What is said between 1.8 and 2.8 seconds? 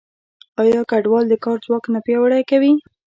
نه پیاوړی کوي؟